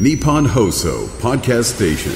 [0.00, 2.12] Nippon Hoso Podcast Station.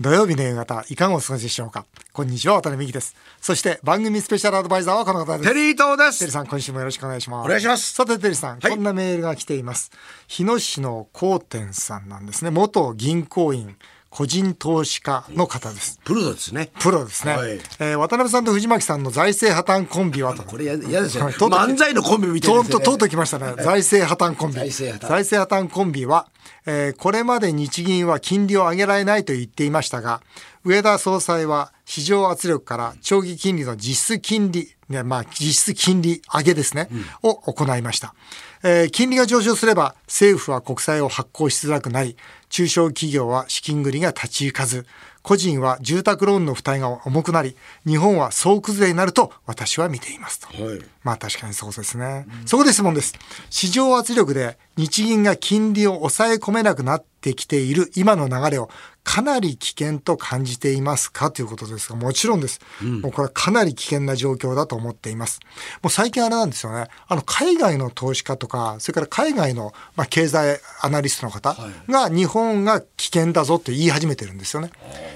[0.00, 1.86] 土曜日の夕方、いかがお過ごしでしょうか？
[2.12, 3.14] こんにちは、渡辺美希です。
[3.40, 5.48] そして番組スペシャルアドバイザーはこの方です。
[5.48, 6.30] テリー東でテリーす。
[6.32, 7.46] さん、今週もよろしくお願いします。
[7.46, 9.92] お願いしますさて、テリーさん、はいこんなメールが来ています。
[10.26, 12.50] 日野市の高天さんなんですね。
[12.50, 13.76] 元銀行員、
[14.14, 15.98] 個人投資家の方です。
[16.04, 16.70] プロですね。
[16.78, 17.36] プロですね。
[17.36, 20.44] はいえー渡辺さんと藤巻さんの財政破綻コンビはと。
[20.44, 21.28] これや嫌ですよ。
[21.30, 22.70] 漫才のコンビみたいですね。
[22.70, 23.54] とうとうとうとう来ましたね。
[23.60, 24.54] 財政破綻コンビ。
[24.54, 26.28] 財政破綻財政破綻コンビは、
[26.64, 30.20] えーこれまで日銀は金利を上げられないと言っていましたが、
[30.64, 36.88] 上田総裁は市場圧力から長期金利の実質金利、ね、まあ実質金利上げですね、
[37.22, 38.14] を行いました。
[38.62, 42.16] えー金利が上昇すれば政府は国債を発行しづらくなり、
[42.48, 44.86] 中小企業は資金繰りが立ち行かず、
[45.24, 47.56] 個人は住宅ローンの負担が重くなり、
[47.86, 50.48] 日本は総崩れになると私は見ていますと。
[50.48, 50.80] はい。
[51.02, 52.26] まあ確かにそうですね。
[52.44, 53.14] そこで質問です。
[53.48, 58.68] 市場圧力で日銀が金利を抑え込めなくなってきている今の流れを
[59.04, 61.30] かなり危険と感じていますか？
[61.30, 62.60] ということですが、もちろんです。
[62.82, 65.40] もうこれはかなり危険な状況だと思っています。
[65.82, 66.88] もう最近あれなんですよね。
[67.06, 71.54] あの海外の投資家とか、それから海外のまあ経済アナリストの方
[71.86, 74.70] が日本が危険だぞって言い始めてるんですよね。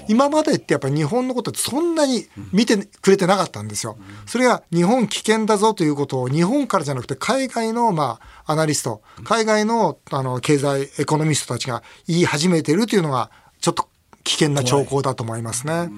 [0.07, 3.97] 今までってやっぱり日本のことってそんなに見てくれてなかったんですよ。
[4.27, 13.89] それが日本危険だぞということを日本からじゃなくて海外のまあアナリスト、海外のあの経済エコノミストたちが言い始めているというのがちょっと
[14.23, 15.89] 危険な兆候だと思いますね。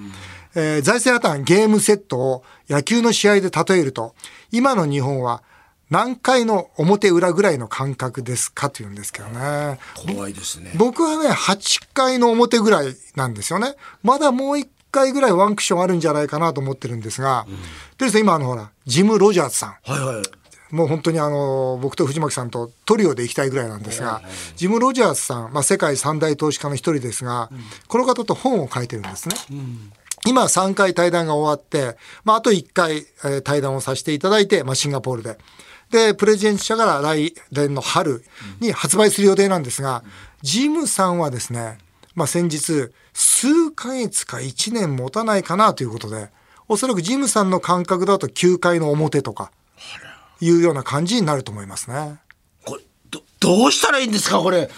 [0.54, 4.14] えー財政破綻ゲームセットを野球の試合で例えると、
[4.50, 5.42] 今の日本は
[5.92, 9.78] 何回の表裏ぐらいの感覚ですかというんですけどね。
[10.06, 10.72] 怖いですね。
[10.76, 13.76] 僕はね、8回の表ぐらいなんですよね。
[14.02, 17.46] まだもう1回ぐらいワンクッションあるんじゃないかなと思ってるんですが、
[17.98, 19.76] でですね、今あのほら、ジム・ロジャーズさん。
[19.84, 20.22] はいはい。
[20.72, 24.22] もう本当にあの、僕と藤巻さんとトリオで行きたいぐらいなんですが、
[24.56, 27.50] ジム・ロジャーズさん、まあ、世界三大投資家の一人ですが、
[27.88, 29.36] この方と本を書いてるんですね。
[30.26, 35.36] 今3回対談が終わって、まあ、あと1回、えー対談をさせていただいて、まあ、シンガポールで。
[35.90, 38.24] で、プレゼント社から来年の春
[38.60, 40.02] に発売する予定なんですが、
[40.40, 41.76] ジムさんはですね、
[42.14, 46.30] まあ、先日、数ヶ月か1年持たないかなということで、
[46.66, 49.50] おそらくジムさんの感覚だと9回の表とか、
[50.42, 52.18] いうような感じになると思いますね。
[52.66, 54.68] これ、ど、どうしたらいいんですかこれ？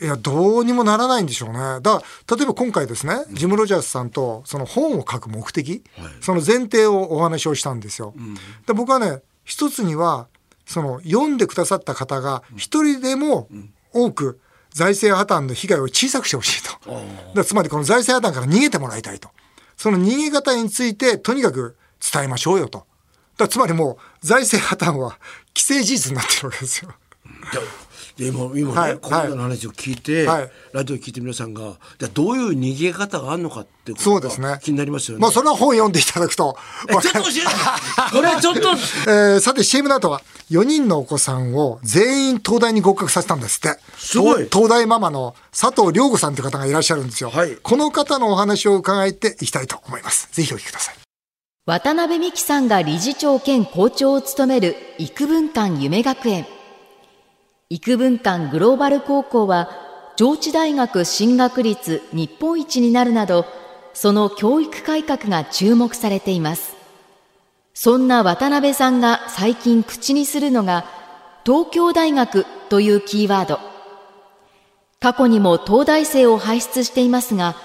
[0.00, 1.58] いや、どうにもならないんでしょうね。
[1.80, 5.84] だから、例えば今回ですね、ジム・ロジャースさんとその本を書く目的、
[6.20, 8.14] その前提をお話をしたんですよ。
[8.66, 10.28] で僕はね、一つには、
[10.66, 13.48] その読んでくださった方が一人でも
[13.92, 14.40] 多く
[14.70, 16.70] 財政破綻の被害を小さくしてほしいと。
[16.72, 17.02] だか
[17.36, 19.30] らつまりこの財政破綻から逃げてもらいたいと。
[19.76, 21.76] その逃げ方についてとにかく
[22.12, 22.86] 伝えましょうよと。
[23.36, 25.18] だつまりもう財政破綻は
[25.56, 26.90] 既成事実になってるわけですよ。
[28.16, 35.22] で今今ね、はいコロナの話を聞いて、はいラジオ聞いて皆さんがじゃあどういう逃げ方があるのかってことそうですねが気になりますよね。
[35.22, 36.56] まあそれは本読んでいただくと。
[36.88, 38.70] えちょっと教えてこれちょっと
[39.10, 43.78] えーさて CM の後は4人のお子さんを全員東大に合格させたんですって。
[43.98, 47.28] すごい東東大ママの佐藤良子さんという方がいらっしゃるんですよ。
[47.28, 50.28] はいこの方のお話を伺っていきたいと思います。
[50.32, 51.05] ぜひお聞きください。
[51.66, 56.46] 渡辺美樹さんが理事長兼校長を務める育文館夢学園。
[57.70, 59.68] 育文館グローバル高校は
[60.14, 63.46] 上智大学進学率日本一になるなど
[63.94, 66.76] その教育改革が注目されています。
[67.74, 70.84] そんな渡辺さんが最近口にするのが
[71.44, 73.58] 東京大学というキーワード。
[75.00, 77.56] 過去にも東大生を輩出していますが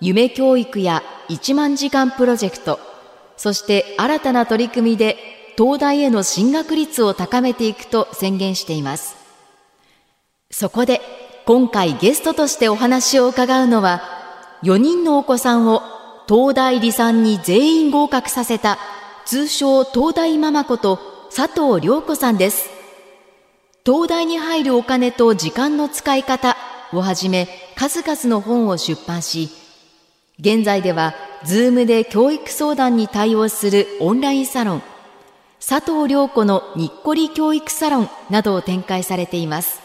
[0.00, 2.87] 夢教育や1万時間プロジェクト
[3.38, 5.16] そして新たな取り組みで
[5.56, 9.16] 東大への進学率を高めていくと宣言しています。
[10.50, 11.00] そこで
[11.46, 14.02] 今回ゲストとしてお話を伺うのは
[14.62, 15.82] 4人のお子さんを
[16.28, 18.78] 東大理産に全員合格させた
[19.24, 20.98] 通称東大ママこと
[21.34, 22.68] 佐藤良子さんです。
[23.86, 26.56] 東大に入るお金と時間の使い方
[26.92, 29.48] をはじめ数々の本を出版し
[30.38, 31.14] 現在では
[31.44, 34.82] ズームで教育相談に対応するオンラインサロン
[35.66, 39.80] 佐藤良子のにっこり教育サロンなどを展開されています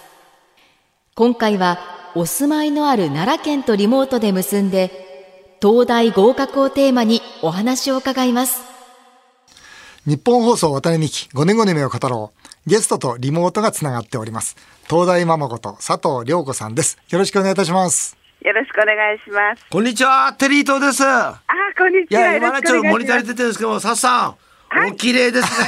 [1.15, 1.79] 今回は
[2.15, 8.73] お住まいのある奈良県とリモートで結んで東大合格をテーマにお話を伺います
[10.05, 12.33] 日本放送渡辺美希5年後の夢を語ろ
[12.65, 12.69] う。
[12.69, 14.57] ゲストとリモートがつながっております。
[14.89, 16.97] 東大ママこと佐藤良子さんです。
[17.09, 18.22] よろしくお願いいたします。
[18.43, 19.65] よろしくお願いします。
[19.69, 21.01] こんにちはテリー東です。
[21.05, 21.41] あ、
[21.77, 22.21] こんにいちは。
[22.21, 24.35] や今ねちょっとモニター出てるんですけどさっさん
[24.89, 25.67] お綺麗ですね。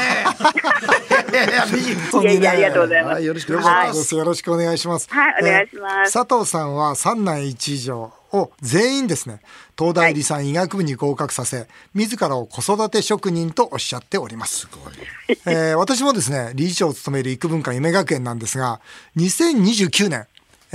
[1.32, 4.16] いやいやありがとうございますはよろしくおよ願いします。
[4.16, 5.08] よろしくお願いします。
[5.10, 9.40] はいお願いしますえー佐藤さんは三男一女を全員ですね、
[9.80, 14.68] 東大理産医学部に合格させ、自らを子育て職人とおっしゃっております。
[15.46, 18.82] えー私もですね、理事長を務める育文館夢学園なんですが、
[19.16, 20.28] 2029年、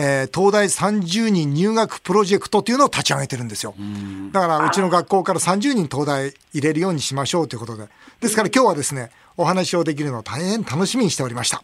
[0.02, 3.74] えー東大30人入学プロジェクトっていうのを立ち上げてるんですよ。
[4.32, 7.88] だからうちの学校から30人東大入れるようにしましょうということで。
[8.20, 11.62] ですから今日はですね、お話をできるのを大変楽しみにしておりました。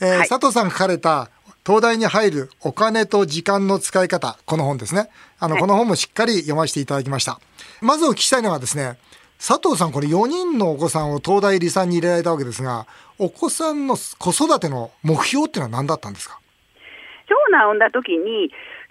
[0.00, 1.30] えーはい佐藤さんが書かれた
[1.64, 5.08] 東大に入るお金と時間の使い方、この本ですね。
[5.38, 7.38] あの、この本もしっかり読ませていただきました。
[7.80, 8.98] まずお聞きしたいのはですね、
[9.38, 12.86] 佐藤さんこれ4人のお子さんを東大理産に入れられたわけですが、
[13.18, 16.39] お子さんの子育ての目標っていうのは何だったんですか？
[17.30, 18.50] 長男を産んだ時に、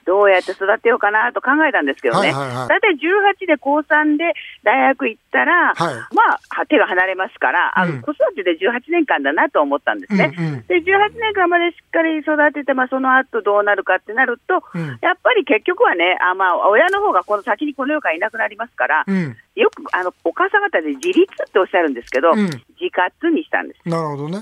[0.09, 2.67] どうやって育てようかなと考えたんですけどね、はいはいはい。
[2.67, 4.33] だいたい18で高3で
[4.63, 5.93] 大学行ったら、はい。
[6.15, 8.01] まあ、手が離れますから、あのうん。
[8.01, 10.33] 子育てで18年間だなと思ったんですね。
[10.35, 14.97] うんうんで18年間までしっかり育てて、まあ、その後どうなるかってなると、うん。
[15.01, 19.37] やっぱり結局はね、あまあ、親の方がこの先にこの世からいなくなりますから、うん。
[19.55, 22.49] よくあのお母さん方で自立っておっしゃるんですけど、うん
[22.79, 23.89] 自活にしたんです。
[23.89, 24.39] なるほどね。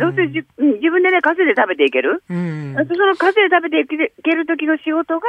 [0.00, 2.24] どうせじうん自分でね、稼いで食べていける？
[2.28, 2.74] うん。
[2.74, 5.26] その稼いで食べていけいける時の仕事が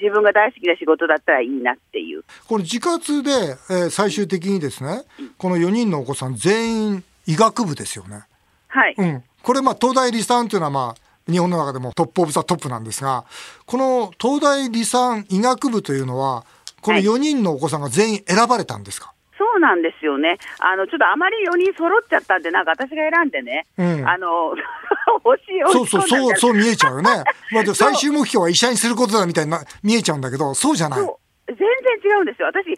[0.00, 2.24] 自分が大好きな仕事だったらいいなっていう。
[2.48, 3.30] これ自活で、
[3.68, 5.02] えー最終的にですね、
[5.36, 8.22] この4人のお子さん全員医学部ですよね。
[8.68, 8.94] はい。
[8.96, 9.22] うん。
[9.42, 13.24] これまあ東大理三というのはまあ日本の中でも top of the top なんですが、
[13.66, 16.46] この東大理三医学部というのは、
[16.80, 20.36] このはい4人のお子さんが全員選ばれたんですか、そうなんですよね。
[20.58, 24.54] あの、ちょっとあまり4人揃っちゃったんで、なんか私が選んでね、うんあの、
[25.24, 27.24] 欲しい、そうそう、そう、そうう見えちゃうよね。
[27.52, 31.00] まあ、で最終目標は医者にすることだみたいな見えちゃうんだけど、そうじゃない。
[31.00, 31.19] そう
[31.56, 31.68] 全
[32.02, 32.48] 然違うんですよ。
[32.48, 32.74] 私、全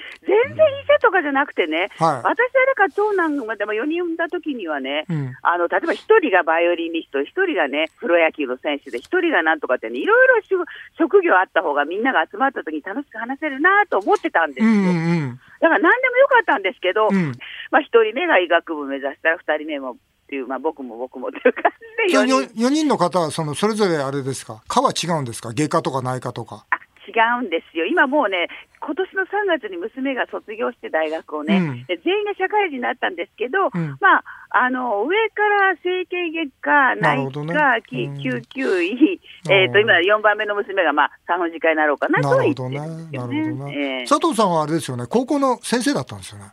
[0.54, 10.64] 然医者とかじゃなくてね、はい私誰か長男までも4人産んだ時にはね、うんあの、例えば1人がバイオリニスト、1人がね、プロ野球の選手で、1人がなんとかってね、いろいろ職
[10.98, 14.66] 職業あった方がみんなが集まった時に楽しく話せるなと思ってたんですよ。
[14.66, 14.90] うんうんう
[15.32, 15.40] ん。
[15.60, 17.32] だから何でもよかったんですけど、うん
[17.70, 19.96] まあ1人目が医学部目指したら、2人目もっ
[20.28, 21.72] ていう、まあ僕も僕もっていう感
[22.08, 22.66] じでそ4れ人。
[22.66, 24.62] 4人の方はそのそれぞれあれですか？
[24.68, 25.52] 科は違うんですか？
[25.54, 26.66] 外科とか内科とか。
[26.70, 26.76] あ
[27.12, 28.48] 違うんですよ、今もうね、
[28.80, 29.28] 今年の3
[29.60, 39.20] 月に娘が卒業して大学をね、うんで全員が社会人になったんですけど、うんまあ、あの上から整形外科、内科、きうん救急医、
[39.50, 42.38] えー、と今、4番目の娘が、まあ、産婦人科になろうかななと。
[42.40, 42.82] 言ってるんです
[43.12, 43.76] なよるほどね。
[43.76, 43.98] ね。
[44.00, 45.04] えー佐藤さんはあれですよね。
[45.08, 46.46] 高校の先生だったんですよね。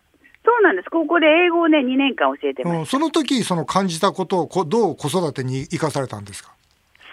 [0.46, 6.52] そうなんです、高校で英語をね、2年間教えてまその時その感じたことをこどう子育てに生かされたんですか？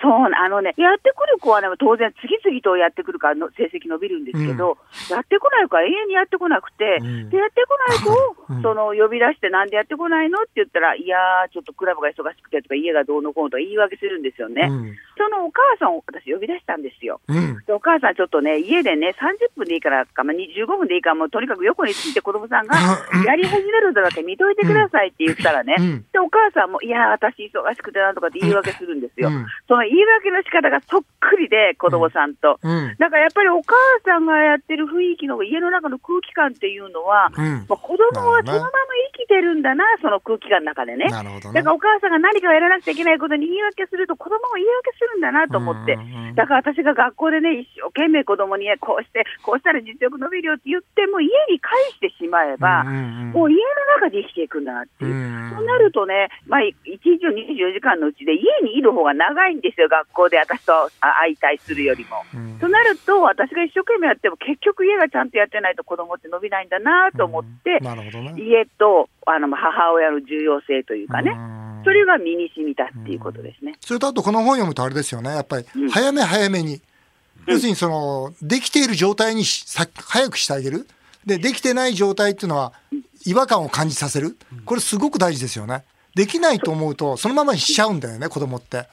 [0.06, 4.78] そうあのね、やってくる子はね、当然、次々とやってくるからの成績伸びるんですけど、
[5.10, 14.68] やってこない子は永遠にやってこなくて、うんでやってこない子を、 うんその呼び出して、なんでやってこないのって言ったら、いやー、ちょっとクラブが忙しくてとか、家がどうのこうのとか言い訳するんですよね。
[14.70, 14.94] うん。
[15.18, 17.20] そのお母さんを私、呼び出したんですよ。
[17.26, 17.58] うん。
[17.66, 22.76] でお母さん、ちょっとね、家でね、30分でいいからか、まあ、に15分でいいから、もうとにかく横について子供さんが
[23.26, 29.28] やり始めるんだけ見といてくださいって言ったらね、うんでお母さんも、いやー、私、忙しくてなんとかって言い訳するんですよ。
[29.28, 32.58] うんその言い訳の仕方がそっくりで、子供さんと。
[32.62, 32.96] うん。
[32.98, 37.66] だからやっぱりお母さんがやってる雰囲気の家の中の空気感っていうのは、うん。
[37.68, 38.70] まあ、子供はそのまま
[39.14, 41.06] 生きてるんだな、その空気感の中でね。
[41.06, 41.60] なるほどね。
[41.60, 46.34] だからお母さんが何かをやらなくちゃいけないことに言い訳すると、子供も言い訳するんだなと思って、うんうんうん。
[46.34, 53.32] だから私が学校でね、一生懸命子供にねこうして、こうしたら実力伸びるよって言っても、家に返してしまえば、うんうんうん。
[53.32, 53.62] もう家の
[54.00, 55.14] 中で生きていくんだなっていう。
[55.14, 62.22] うんそうなるとね、まあ、1日の24時間のうちで家にいる方が長いんですよ、学校で私とあ相対するよりも。
[62.34, 68.34] うんとなると、私が一生懸命やっても、結局家がちゃんとやってないと子供って伸びないんだなと思って、なるほどね。
[68.38, 73.76] 家とあのまあ母親の重要性というかね、うんそれが身に染みたっていうことですね。
[73.80, 75.30] それとあとこの本読むとあれですよね。
[75.30, 76.80] やっぱり早め早めに。
[77.46, 80.88] 要するにその、できている状態にしさ早くしてあげる。
[81.24, 82.72] で、できてない状態っていうのは
[83.24, 84.36] 違和感を感じさせる。
[84.64, 85.84] これすごく大事ですよね。
[86.16, 88.88] できないと思うとそのままにしちゃうんだよね、子供って。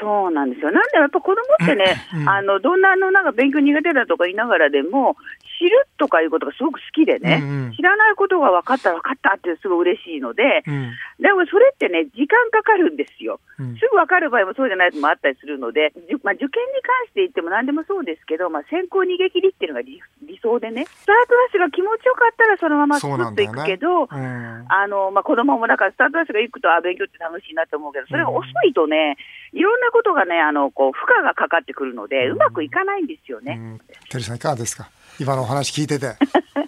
[0.00, 0.70] そうなんですよ。
[0.70, 5.16] なんでやっぱ子供ってね、あのどんなあのなんか勉強苦手だとか言いながらでも、
[5.58, 10.92] 知るとかいうことがすごく好きでね、うんうん知らないことが分かったら分かったってすごい嬉しいので、うん。
[11.20, 13.38] でもそれってね、時間かかるんですよ。
[13.58, 29.16] うんすぐ分かる場合もそうじゃないのもあったりするので、じゅまあ、受験に関して言っても何でもそうですけど、まあ、先行逃げ切りっていうのが理理想でね、スタートダッシュが気持ちよかったらそのままスそうッといくけど、うんあのまあ、子供もだからスタートダッシュが行くと、あ勉強って楽しいなと思うけど、それが遅いとね、
[29.52, 33.58] いろんなことがね、あのこう負荷がかかってくるので、うまくいかないんですよね。
[33.58, 33.78] うん。
[34.08, 34.88] テリーさんいかがですか？
[35.18, 36.14] 今のお話聞いてて。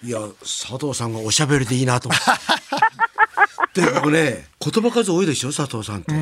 [0.02, 2.24] いや佐藤さんがおしゃべりでいいなと思って
[3.74, 6.12] で僕ね言葉数多いでしょ佐藤さんって、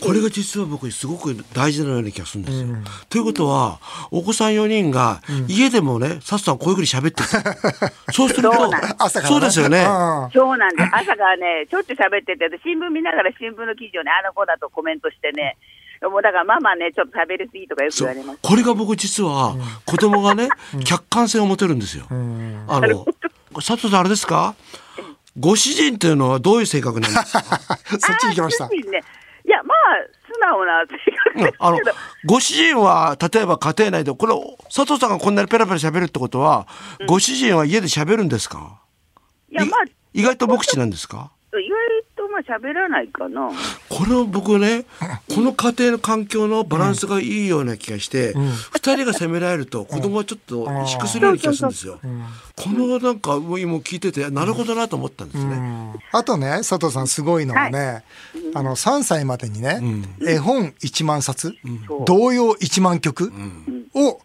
[0.00, 2.66] これが実は僕すごく大事なような気がするんですよ。
[3.08, 3.80] ということは
[4.10, 7.28] お子さん4人が家でもね佐藤さんこういうふうに喋ってる。
[8.12, 8.76] そうするとそうす。
[8.98, 9.78] 朝から、ね、そうですよね。
[9.78, 9.82] う
[10.28, 10.90] んそうなんです。
[10.92, 15.56] 朝からね、しょっちゅう喋ってて、で新聞見ながら新聞の記事をね、あの子だとコメントしてね、
[16.02, 18.38] もうだからママね、ちょっと喋りすぎとかよく言われます。
[18.42, 19.56] これが僕実は
[19.86, 20.48] 子供がね、
[20.84, 22.04] 客観性を持てるんですよ。
[22.68, 23.04] あの
[23.56, 24.54] 佐藤さんあれですか？
[25.38, 27.42] ご主人っていうのはどういう性格なんですか？
[27.98, 28.68] そっちに行きました。
[28.68, 28.76] ね、
[29.46, 29.76] いや、まあ、
[30.32, 30.96] 素直な性
[31.32, 31.38] 格。
[31.44, 31.92] ですあのけど、
[32.24, 34.34] ご主人は例えば家庭内でこれ
[34.74, 36.66] 佐藤さんがこんなにペラペラ喋るってことは、
[37.08, 38.80] ご主人は家で喋るんですか？
[39.50, 39.80] いや、まあ、
[40.12, 41.30] 意外と無口なんですか？
[41.52, 41.83] 意外
[42.46, 43.50] 喋らないかな。
[43.88, 44.84] これを僕ね
[45.34, 48.34] この家庭の環境のバランスがいいような気がして、
[48.72, 51.98] 二人が責められると子供はちょっと萎縮するような気がするんですよ。
[52.56, 55.94] このなんかもう今聞いててなるほどなと思ったんですね。
[56.12, 58.04] あとね佐藤さんすごいのはね、
[58.54, 59.80] あの3歳までにね、
[60.26, 61.54] 絵本1万冊、
[62.06, 63.32] 童謡1万曲
[63.94, 64.20] を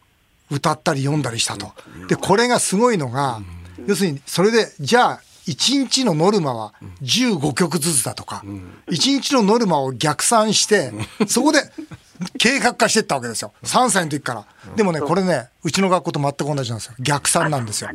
[0.51, 1.73] 歌ったり読んだりしたと。
[2.07, 3.41] でこれがすごいのが、
[3.88, 8.44] 要するにそれでじゃあ1日のノルマは15曲ずつだとか、
[8.88, 10.91] 1日のノルマを逆算して、
[11.27, 11.60] そこで
[12.38, 13.53] 計画化していったわけですよ。
[13.63, 14.46] 3歳の時から。
[14.75, 16.94] でもね、これね、うちの学校と全く同じなんですよ。
[17.00, 17.89] 逆算なんですよ。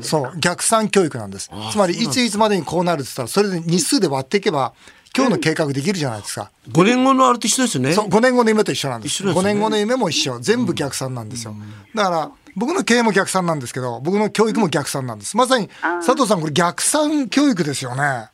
[0.00, 1.50] そう逆算教育なんです。
[1.70, 4.72] つまり、いついつまでにこうなるって言ったら、それで日数で割っていけば、
[5.14, 6.50] 今日の計画できるじゃないですか。
[6.70, 7.92] 5年後のあれと一緒ですよね。
[7.92, 9.22] そう、5年後の夢と一緒なんです。
[9.22, 10.40] ですよね5年後の夢も一緒。
[10.40, 11.54] 全部逆算なんですよ。
[11.94, 15.36] だから、僕の経営も逆算なんですけど、僕の教育も逆算なんです。
[15.36, 15.68] まさに、
[16.04, 18.28] 佐藤さん、これ逆算教育ですよね。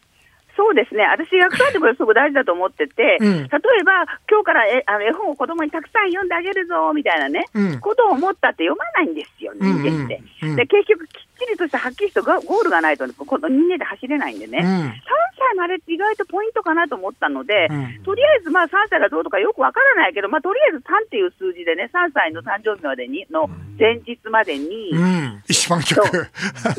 [0.56, 3.48] そうですね、私、逆算ってこれすごく大事だと思ってて、うん例え
[3.84, 3.92] ば、
[4.28, 10.20] 今日からえあの絵本を子供にたくさん読んであげるぞみたいなね、うんことを思ったって読まないんですよ、人間って。
[10.42, 11.06] うんうんうんで結局、
[11.38, 14.66] きりとしたはっきりとゴゴールがないと、この人間で走れないんでね、うん。
[14.66, 14.92] 3
[15.38, 18.02] 歳までって意外とポイントかなと思ったので、うん。
[18.02, 25.42] とりあえずまあ3歳がどうとかよくわからないけど、まあ、とりあえず3っていう数字でね、3歳の誕生日までにの前日までに、うん。
[25.49, 26.02] 一万曲。
[26.02, 26.26] そう。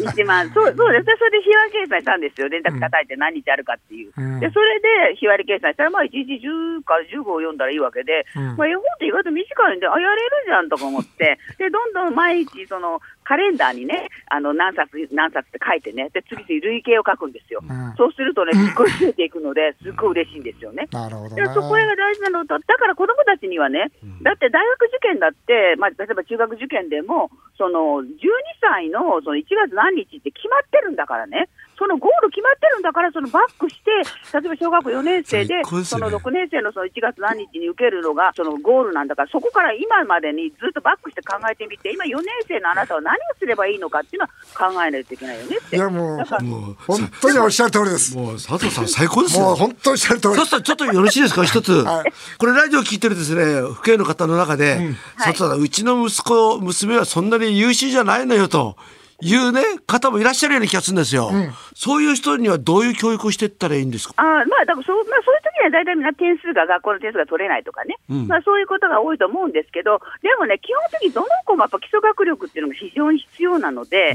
[0.05, 4.39] 一万、そうそうですね、それで日割り計算したんですよ、電卓叩いて何日あるかっていう、うん。
[4.39, 8.57] でそれで日割り計算したら、まあ、1日10から15を読んだらいいわけで、うん。
[8.57, 17.93] まあ、絵本って意外と短いんで、あ、やれるじゃんとか思って、でどんどん毎日、そのカレンダーにね、あの何冊、何冊って書いてね、で次々累計を書くんですよ、うん。
[17.97, 20.87] そうするとね、すっごい増えていくので、すっごい嬉しいんですよね。
[20.93, 21.41] なるほどね。
[21.41, 23.91] でそこが大事なのと、だから子どもたちにはね、
[24.21, 28.15] だって大学受験だって、まあ、例えば中学受験でも、その12
[28.61, 31.49] 歳のその1月何日って決まってるんだからね、
[31.79, 33.91] そのゴール決まってるんだから、そのバックして、
[34.37, 45.77] 例えば小学校4年生で、そのよね6年生のその1月何日に受けるのが、そのゴールなんだから、そこから今までにずっとバックして考えてみて、今4年生のあなたは何をすればいいのかっていうのは考えないといけないよねって。
[45.77, 48.17] いやもうもう本当におっしゃる通りです。
[48.17, 49.45] もう佐藤さん最高ですよ。
[49.45, 58.75] もう本当におっしゃる通り佐藤さんちょっとよろしいですか一つ、はいこれラジオ聞いてるですね父兄の方の中で、佐藤さんうちの息子娘はそんなに優秀じゃないのよと
[59.21, 61.31] いうね方もいらっしゃるような気がするんですよ、
[61.75, 64.13] そういう人にはどういう教育をしていったらいいんですか？
[64.17, 68.27] あーまあ、だからそう、まあ、そういう時には大体みんな点数が、学校の点数が取れないとかね、うん。
[68.27, 74.13] まあ、そういうことが多いと思うんですけど、でもね、基本的にどの子もやっぱ基礎学力っていうのが非常に必要なので、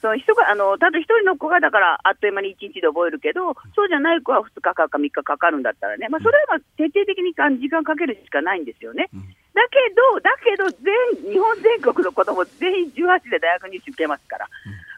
[0.00, 9.08] その人があのただ一人の子がだからあっという間に1日で覚えるけど、そうじゃない子は2日かか3日かかるんだったらね、まあ、それはまあ徹底的に時間かけるしかないんですよね。
[9.56, 10.68] だけど、だけど
[11.24, 14.46] 全、日本全国の子供全員18で大学に受けますから、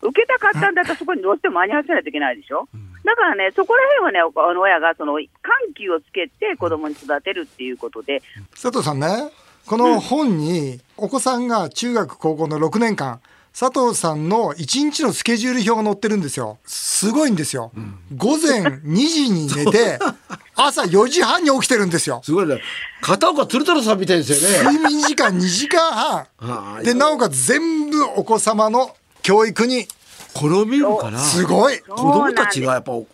[0.02, 2.68] 受けたかったんだったらそこにどうしても間に合わせないといけないでしょ。
[3.04, 5.28] だからね、そこら辺はね、おあの親がその緩
[5.74, 9.30] 急をつけて子供に育てるっていうことで、佐藤さんね、
[9.64, 13.20] この本にお子さんが中学高校の6年間、
[13.58, 16.58] 佐藤さんの1日のスケジュール表が載ってるんですよ。
[16.64, 17.70] すごいんですよ。
[18.16, 19.98] 午前2時に寝て、
[20.60, 22.20] 朝4時半に起きてるんですよ。
[22.24, 22.60] すごいね
[23.00, 26.76] 片岡鶴太郎さんみたいですよね睡眠時間2時間あ半。
[26.78, 29.86] あで、なおかつ全部お子様の教育に、
[30.34, 31.78] これを見るからすごい。
[31.80, 33.06] 子供たちがやっぱお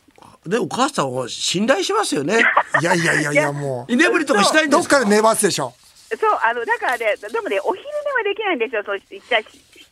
[0.47, 2.45] でお母さんを信頼しますよね
[2.83, 4.99] いやいやいやいや、も居眠りとかしないんう、ですか？
[4.99, 5.73] どっかで寝ますでしょ。
[6.11, 8.83] そう、あの、だからね、でもね、お昼寝はできないんですよ。
[8.87, 9.43] そう一番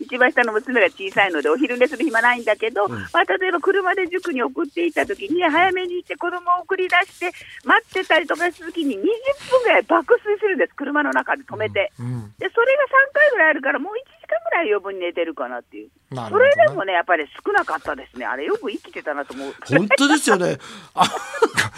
[0.03, 7.33] 一番下の娘が小さいので、お昼寝する暇ないんだけど、まあ、例えば車で塾に送っていった時に、早めにして子供を送り出して、
[7.65, 10.75] 待ってたりとかした時に、20分ぐらい爆睡するんです。
[10.75, 11.93] 車の中で止めて。
[12.39, 15.89] で、それが3回ぐらいあるから、もう1時間ぐらい余分に寝てるかなっていう。
[16.31, 18.27] ねれでもね、やっぱり少なかったですね。
[18.27, 19.55] あれよく生きてたなと思う。
[19.65, 20.59] 本当ですよね。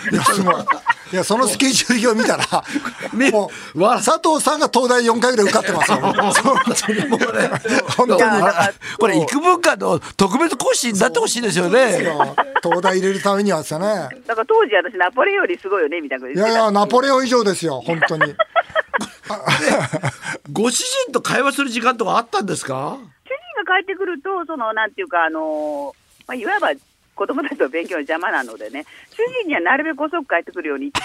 [0.07, 0.55] あいやすごい。
[1.13, 2.65] いやそのスケジュール表見たら
[3.13, 5.99] み もうわ佐藤さんが東大4回ぐらい受かってますよ。
[7.97, 8.21] 本当に。
[8.99, 11.99] これ幾分間の特別講師になってほしいですよね。
[12.63, 13.87] 東大入れるためにはですよね。
[14.27, 16.29] だから当時私ナポレオンよりすごいよねみたいな。
[16.29, 18.35] いやいやナポレオン以上ですよ本当に。
[20.53, 22.97] ご主人と会話する時間とかあったんですか？
[22.99, 23.29] 主
[23.63, 25.95] 人が帰ってくると、そのなんていうか、あのー
[26.27, 26.71] まあ、いわば
[27.15, 30.89] 子供たちの勉強の邪魔なのでね、主人にはなるべく遅く帰ってくるように。
[30.89, 31.01] って、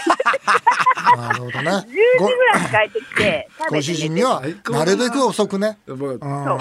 [1.17, 3.83] なるほどね10時ぐらいに帰ってきて、て寝て。
[3.83, 5.77] 主人にはなるべく遅くね。
[5.87, 5.93] あ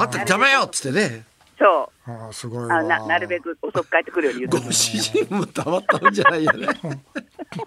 [0.05, 1.25] った邪魔よっつってね。
[1.59, 2.11] そう。
[2.11, 2.77] あーすごいわ。
[2.79, 6.69] あな、なるべく遅く帰ってくるように言ってご主人もたまったんじゃないよね。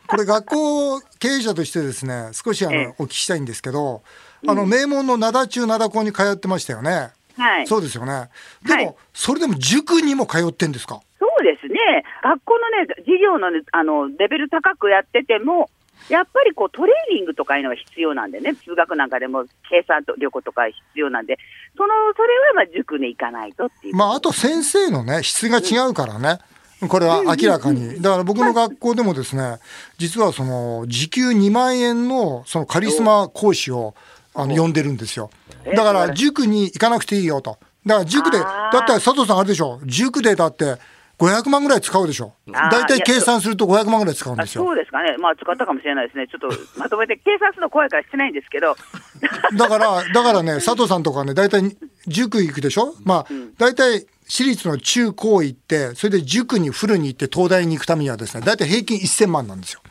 [0.07, 2.85] これ学校経営者としてですね少しあええ。
[2.87, 4.03] のお聞きしたいんですけど
[4.47, 7.09] あの名門の灘中灘校に通ってましたよね。
[7.37, 7.67] はい。
[7.67, 8.29] そうですよね。
[8.65, 8.85] ではい。
[8.85, 11.01] もそれでも塾にも通ってんですか？
[11.21, 11.77] そうですね、
[12.23, 15.69] 学校のね、授業の,、ね、あのレベル高くやってても、
[16.09, 21.37] やっぱりこうトレーニングとかいうのが必要なんでね、数学なんかでも計算と力とか必要なんで、
[21.77, 23.95] そのそれはまあ塾に行かないとっていう。
[23.95, 26.39] まあ、あと先生のね、質が違うからね。
[26.87, 28.01] これは明らかに。
[28.01, 29.59] だから僕の学校でもですね、
[29.99, 33.93] 実はその、時給2万円のそのカリスマ講師を、
[34.33, 35.29] あの、呼んでるんですよ。
[35.75, 37.59] だから、塾に行かなくていいよと。
[37.85, 40.77] だから、塾で、だって佐藤さんあれでしょ、塾でだって、
[41.21, 42.33] 500万ぐらい使うでしょ。
[42.47, 44.63] 大体計算すると500万ぐらい使うんあですよ。
[44.63, 48.75] そうですかね、まあ、使ったかもしれないですね、ちょっとまとめて計算するの怖いからしてないんですけど、
[49.55, 53.25] だから、だからね、佐藤さんとかね、大体塾行くでしょまあ、
[53.59, 59.81] 大体私立の中高行って、それで塾にフルに行って東大に行くためにはですね、大体平均1000万なんですよ。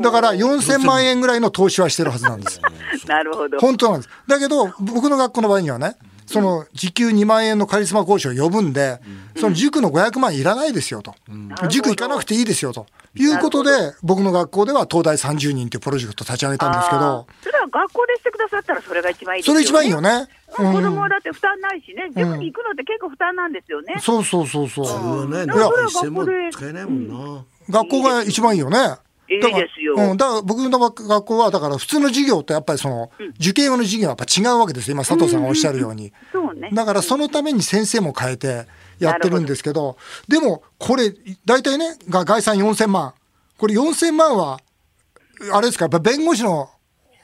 [0.00, 2.60] だから4000万円ぐらいの投資はしてるはずなんです。
[3.06, 4.10] なるほど、本当なんです。
[4.26, 5.96] だけど、僕の学校の場合にはね、
[6.32, 9.00] その時給2万円のカリスマ講師を呼ぶんで、
[9.38, 11.14] その塾の500万いらないですよと。
[11.68, 12.86] 塾行かなくていいですよと。
[13.14, 13.70] いうことで、
[14.02, 20.28] 僕の学校では東大30人というプロジェクトを立ち上げたんですけどそれは学校でしてくださったら、それが一番いいですよ、ね、それ一番いいよね。
[20.48, 23.96] 子供はだって負担ないしね、塾に行くのって結構負担なんですよね。
[24.00, 24.86] そうそうそうそう。
[24.86, 27.44] それはね、学校で使えないもんな。
[27.70, 28.78] 学校が一番いいよね。
[29.28, 33.10] いいだからですようん、だから僕の学学校は、だから普通の授業とやっぱりその、
[33.40, 34.94] 受験用の授業はやっぱ違うわけですよ。
[34.94, 36.12] 今佐藤さんがおっしゃるように。
[36.32, 36.70] そうね。
[36.72, 38.66] だからそのために先生も変えて
[38.98, 39.96] やってるんですけど、
[40.28, 43.14] でもこれ、大体ね、が概算4000万。
[43.58, 44.58] これ4000万は、
[45.52, 46.68] あれですか、やっぱ弁護士の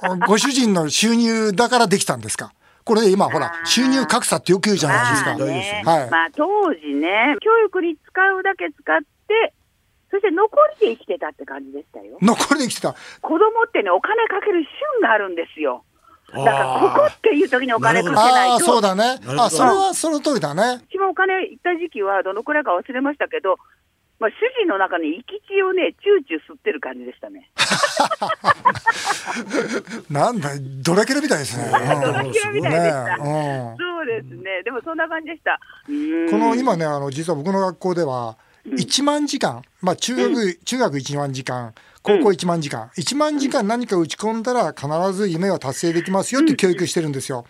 [0.29, 2.53] ご主人の収入だからできたんですか？
[2.85, 5.37] これ今ほら、収入格差ってよく言うじゃないですか。
[5.37, 6.11] まあねはい。
[6.11, 9.53] まあ当時ね、教育に使うだけ使って、
[10.11, 12.16] そして残りで生きてたって感じでしたよ。
[12.23, 12.94] 残りできてた？
[13.21, 14.71] 子供ってね、お金かける旬
[15.03, 15.85] があるんですよ。
[16.33, 18.64] だから、ここっていう時にお金かけないああ、と。
[18.64, 19.18] そうだね。
[19.38, 20.85] あ、それはその通りだね。
[20.90, 23.57] 一番お金いった時期はどのくらいか忘れましたけど、
[24.21, 27.51] まあ、主人の中に生き血をね、チューチュー吸ってる感じでしたね。
[30.11, 30.51] なんだ、
[30.83, 31.71] ドラキュラみたいですね。
[31.71, 31.79] ド
[32.12, 33.16] ラキュラみたいでした。
[33.18, 34.62] ねうんそうですね。
[34.64, 35.59] でもそんな感じでした。
[35.87, 35.92] こ
[36.38, 47.44] の今ね、あの、実は僕の学校では、1万時間、まあ中学、中学1万時間、高校1万時間、1万時間何か打ち込んだら必ず夢は達成できますよって教育してるんですよ。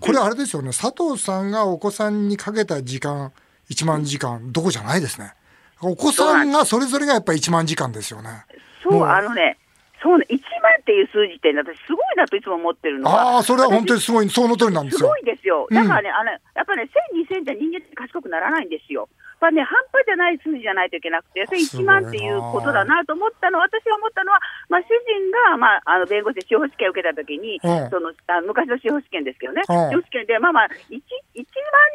[0.00, 3.32] これあれですよね、佐藤さんがお子さんにかけた時間、
[3.70, 5.34] 1万時間、どこじゃないですね。
[5.82, 8.44] お子さんがそれぞれがやっぱり1万時間ですよね。
[8.82, 9.58] そう、あのね、
[10.02, 10.40] そうね、1万
[10.80, 13.36] っていう数字って、私、すごいなといつも思ってるのは。
[13.36, 15.16] ああ、それは本当にすごい、その通りなんですよすご。
[15.18, 15.66] いですよ。
[15.70, 16.90] だからね、あのやっぱりね、
[17.28, 19.08] 1000、2000じゃ人間って賢くならないんですよ。
[19.40, 31.04] やっぱね、半端じゃない数字じゃないといけなくて、それ1万っていうことだなと思ったの、私が思ったのは、まあ、主人が、まあ、あの弁護士で司法試験を受けたときに、うんそのあ昔の司法試験ですけどね、うん司法試験で、まあまあ1、1万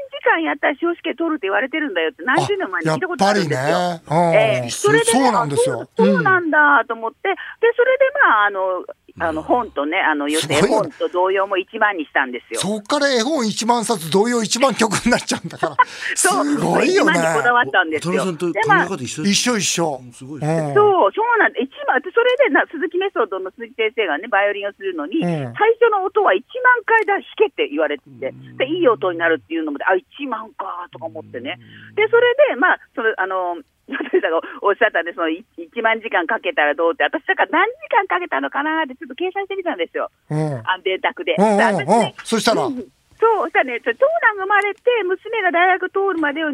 [0.10, 3.70] 時間やったら司法試験取るって言われてるんだよって、何十年前に聞いたことあるんですよ。
[3.70, 8.86] やっぱりねうんええそれでね、そうなんですよそうなんだと思って、でそれでまあ、あの、
[9.18, 12.60] あの本とね、あの要するに絵本と同様も1万にしたんですよ。
[12.60, 15.76] そっから絵本1万冊同様1万曲になっちゃうんだから。
[15.86, 17.16] す そうごいよね1。
[17.16, 18.36] 万にこだわったんですよ。
[18.36, 19.50] でまあ一緒で一す。
[19.52, 20.02] 緒一緒。
[20.12, 26.44] すごいうんそう、そうなんで、一番、それでな、鈴木メソッドの鈴木先生がね、バイオリンをするのに、うん最初の音は1万
[26.86, 31.58] 回だ、弾けって言われてて、で、いい音になるっていうのもで、あ、1万か、とか思ってね。
[31.96, 33.58] で、それで、まあ、その、あの、
[34.30, 40.10] がおっしゃったんで、そのい1万時間かけたらどうって、私だから何時間かけたのかなってちょっと計算してみたんですよ。
[40.30, 40.54] うん。
[40.66, 41.36] あ電卓で。
[41.38, 42.84] うんうんで私ねうんそしたらうん
[43.26, 46.50] そう、そしたらね、長男が生まれて、娘が大学通るまでを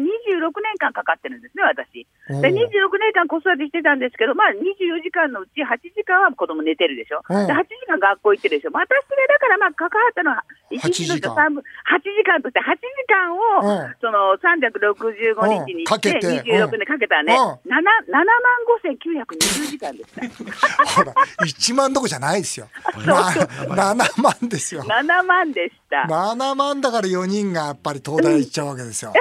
[0.64, 2.08] 年間かかってるんですね、私。
[2.40, 7.20] で、26年間子育てしてたんですけど、まあ24時間のうち8時間は子供寝てるでしょ。
[7.28, 8.70] うんで、8時間学校行ってるでしょ。
[8.72, 18.24] まあ私がだからまあ関わったのは1日の8時間3分、8時間として8時間を、うんその365日にして、うんかけて26年かけたらね、うん7、7万
[18.80, 20.86] 5920時間でした。
[20.86, 21.12] ほら、
[21.44, 22.68] 1万どこじゃないですよ。
[23.04, 24.82] な7万ですよ。
[24.82, 26.06] 7万でした。
[26.08, 29.12] 7万だから4人がやっぱり東大行っちゃうわけですよ。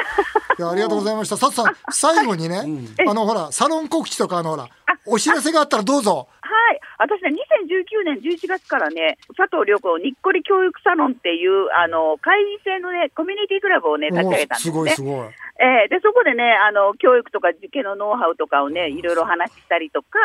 [0.58, 1.38] いやありがとうございました。
[1.38, 2.64] さっさん、最後にね、
[3.08, 4.70] あのほら、サロン告知とかあのほら、
[5.06, 6.28] お知らせがあったらどうぞ。
[6.42, 6.80] はい。
[7.00, 7.30] 私ね、
[7.66, 14.72] 2019年11月からね、佐藤良子のにっこり教育サロンっていう、あの、会員制のね、コミュニティクラブをね、立ち上げたんですね。
[14.72, 15.28] すごいすごい。
[15.62, 20.18] えーで、そこでね、あの、教育とか受験のノウハウとかをね、いろいろ話したりとか、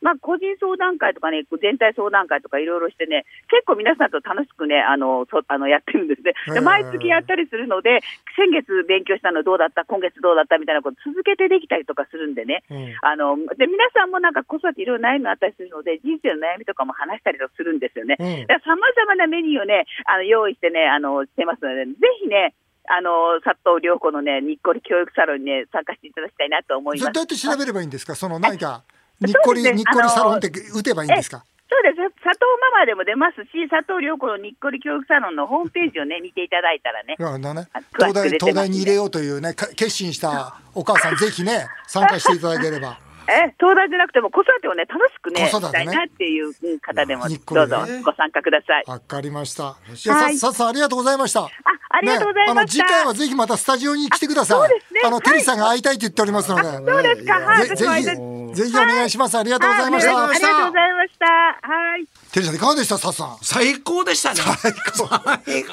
[0.00, 6.34] まあ、個人相談会とかね、全体相談会とかいろいろしてね、結構皆さんと楽しくね、あの、そあのやってるんですね。
[6.54, 8.06] で、毎月やったりするので、
[8.38, 12.94] 先月勉強したのどうだった、今月どうだったみたいなこと続けてできたりとかするんでね、うん。
[13.02, 18.14] あの、で、皆さんもなんか子育ていろいろ悩みがあったりするので、人生の悩みとかも話したりとかするんですよね。
[18.20, 18.46] うん。
[18.46, 22.54] だから様々なメニューをね、あの、用意してね、あの、してますので、ぜひね、
[22.86, 27.12] あの、佐藤良子のね、にっこり教育サロンにね、参加していただきたいなと思います。
[27.12, 28.14] どうやって調べればいいんですか？
[28.14, 28.82] その何か、
[29.20, 31.44] にっこり、ねにっこりサロンって打てばいいんですか？
[31.70, 31.96] そうです。
[32.22, 37.16] 佐藤ママでも出ますし、佐藤良子のにっこり教育サロンのホームページをね、見ていただいたらね。
[37.18, 37.66] ね
[37.96, 42.98] 東大、東大に入れようというね、か決心したお母さん、ぜひね、参加していただければ。
[43.26, 48.84] え、東大じゃなくても子育てをね、楽しくね、子育てねしたいなっていううん方でも、どうぞご参加ください。
[48.86, 49.76] わかりました。
[49.88, 51.40] いや、はいさ、さっさんありがとうございました。
[51.40, 51.48] あ、
[51.90, 52.54] ありがとうございました。
[52.54, 54.58] ねあの、次回はぜひまたスタジオに来てください。
[54.58, 56.62] あそうですねあの、テリーさんが会いたいと言っておりますので。
[56.64, 57.34] そうですか。
[57.34, 57.68] はい。
[57.68, 59.38] ぜぜひ、ぜひお願いします。
[59.38, 60.14] ありがとうございました。
[60.14, 61.26] はいありがとうございました。
[61.26, 62.06] はい。
[62.32, 63.38] テリーさんいかがでした、さっさん。
[63.42, 64.40] 最高でしたね。
[64.40, 65.08] 最高。
[65.08, 65.64] 最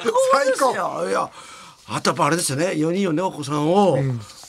[0.58, 1.08] 高ですよ。
[1.08, 1.30] いや。
[1.88, 2.66] あとやっぱあれですよね。
[2.68, 3.98] 4人のねお子さんを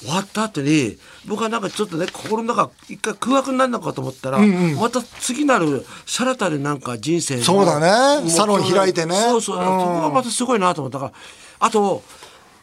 [0.04, 7.80] 終わった後に、僕はなんかちょっとね心の中一回空白になるのかと思ったら、また次なるさらたるなんか人生のそうだ
[8.22, 9.58] ねサロン開いてねそうそう。
[9.58, 11.12] うんそこがまたすごいなと思ったから、
[11.60, 12.04] あと。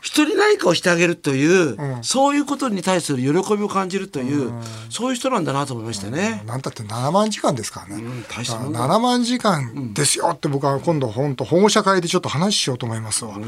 [0.00, 4.52] 人に何かをしてあげるという、そういうことに対する喜びを感じるという、
[4.88, 6.42] そういう人なんだなと思いましたね。
[6.46, 8.02] なんたって7万時間ですからね。
[8.02, 13.38] ん大したもんだ7万時間ですよって僕は今度本当保護者会でちょっと話しようと思いますわ。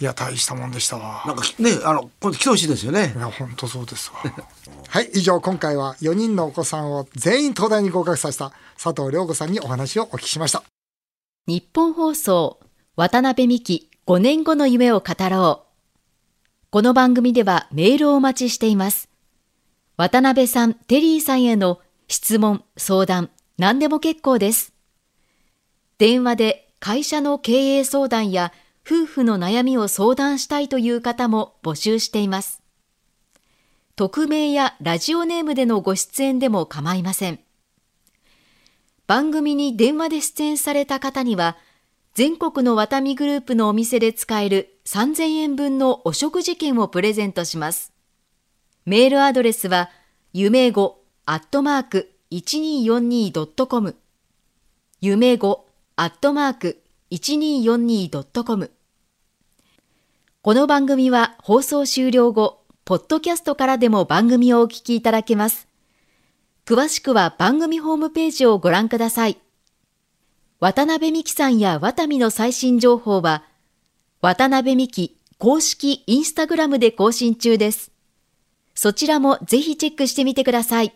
[0.00, 1.22] いや、大したもんでしたわ。
[1.26, 3.18] なんかね、あの、今度来てほしいですよねい。
[3.18, 4.32] や、本当そうですわ。
[4.88, 10.62] はい、以上、今回は4人のお子さんを全員東大に合格させた佐藤良子さんにお話をお聞きしました。
[11.46, 12.58] 日本放送
[12.96, 15.69] 渡辺美希5年後の夢を語ろう。
[16.72, 19.08] この番組ではメールをお待ちしています。
[19.96, 24.72] 渡辺さん、テリーさんへの質問、相談、何でも結構です。
[25.98, 28.52] 電話で会社の経営相談や
[28.86, 32.62] 夫婦の悩みを相談したいという方も募集しています。
[33.96, 37.40] 匿名やラジオネームでのご出演でも構いません。
[39.08, 41.56] 番組に電話で出演された方には、
[42.20, 47.94] 全国のワタミグループのお店で使える3000円分のお食事券をプレゼントします。
[48.84, 49.88] メールアドレスは、
[50.34, 53.96] 夢語アットマーク 1242.com
[55.00, 58.70] 夢語アットマーク 1242.com
[60.42, 65.68] この番組は放送終了後、ポッドキャストからでも番組をお聞きいただけます。
[66.66, 69.38] 詳しくは番組ホームページをご覧ください。
[70.60, 73.44] 渡辺美希さんやワタミの最新情報は、
[74.20, 77.92] 渡辺美希公式インスタグラムで更新中です。
[78.74, 80.94] そちらもぜひチェックしてみてください。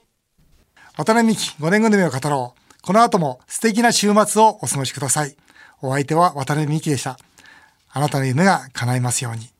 [0.98, 2.82] 渡辺美希5年組の夢を語ろう。
[2.82, 5.34] この後も素敵な週末をお過ごしください。
[5.80, 7.18] お相手は渡辺美希でした。
[7.90, 9.53] あなたの夢が叶いますように。